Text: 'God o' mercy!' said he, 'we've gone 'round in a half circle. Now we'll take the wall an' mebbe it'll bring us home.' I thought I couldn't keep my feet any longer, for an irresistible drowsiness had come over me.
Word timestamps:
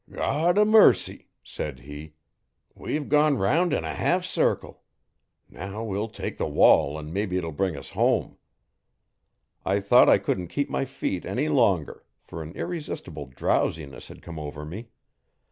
'God 0.11 0.57
o' 0.57 0.65
mercy!' 0.65 1.27
said 1.43 1.81
he, 1.81 2.15
'we've 2.73 3.07
gone 3.07 3.37
'round 3.37 3.71
in 3.71 3.83
a 3.83 3.93
half 3.93 4.25
circle. 4.25 4.81
Now 5.47 5.83
we'll 5.83 6.07
take 6.09 6.37
the 6.37 6.47
wall 6.47 6.97
an' 6.97 7.13
mebbe 7.13 7.33
it'll 7.33 7.51
bring 7.51 7.77
us 7.77 7.91
home.' 7.91 8.39
I 9.63 9.79
thought 9.79 10.09
I 10.09 10.17
couldn't 10.17 10.47
keep 10.47 10.71
my 10.71 10.85
feet 10.85 11.23
any 11.23 11.49
longer, 11.49 12.03
for 12.23 12.41
an 12.41 12.53
irresistible 12.53 13.27
drowsiness 13.27 14.07
had 14.07 14.23
come 14.23 14.39
over 14.39 14.65
me. 14.65 14.89